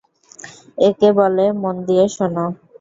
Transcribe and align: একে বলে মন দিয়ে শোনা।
একে 0.87 1.09
বলে 1.19 1.45
মন 1.61 1.75
দিয়ে 1.87 2.05
শোনা। 2.15 2.45